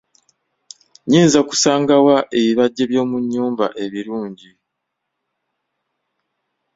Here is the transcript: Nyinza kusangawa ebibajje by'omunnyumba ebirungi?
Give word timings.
Nyinza 1.09 1.39
kusangawa 1.49 2.15
ebibajje 2.39 2.83
by'omunnyumba 2.91 3.65
ebirungi? 3.85 4.49